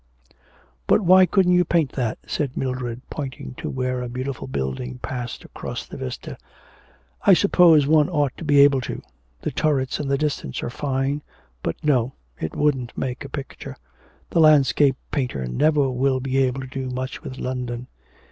[0.87, 5.45] 'But why couldn't you paint that?' said Mildred, pointing to where a beautiful building passed
[5.45, 6.39] across the vista.
[7.21, 9.03] 'I suppose one ought to be able to.
[9.41, 11.21] The turrets in the distance are fine.
[11.61, 13.75] But no, it wouldn't make a picture.
[14.31, 17.85] The landscape painter never will be able to do much with London.